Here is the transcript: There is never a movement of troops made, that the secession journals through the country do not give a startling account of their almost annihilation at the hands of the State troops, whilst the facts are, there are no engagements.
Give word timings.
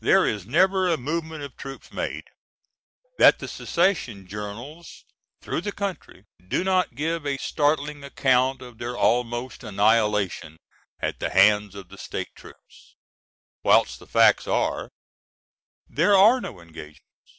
There 0.00 0.26
is 0.26 0.46
never 0.46 0.88
a 0.88 0.96
movement 0.96 1.44
of 1.44 1.56
troops 1.56 1.92
made, 1.92 2.24
that 3.18 3.38
the 3.38 3.46
secession 3.46 4.26
journals 4.26 5.04
through 5.42 5.60
the 5.60 5.70
country 5.70 6.24
do 6.48 6.64
not 6.64 6.96
give 6.96 7.24
a 7.24 7.36
startling 7.36 8.02
account 8.02 8.62
of 8.62 8.78
their 8.78 8.96
almost 8.96 9.62
annihilation 9.62 10.56
at 10.98 11.20
the 11.20 11.30
hands 11.30 11.76
of 11.76 11.88
the 11.88 11.98
State 11.98 12.34
troops, 12.34 12.96
whilst 13.62 14.00
the 14.00 14.08
facts 14.08 14.48
are, 14.48 14.90
there 15.88 16.16
are 16.16 16.40
no 16.40 16.58
engagements. 16.58 17.38